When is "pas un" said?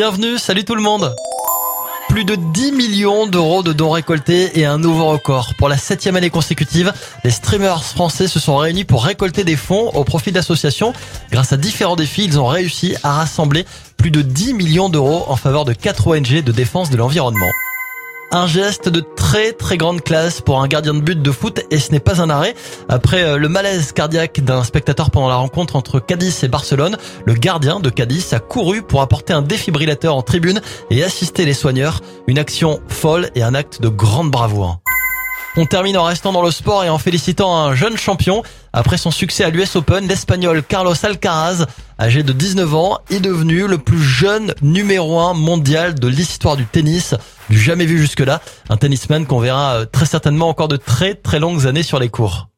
21.98-22.30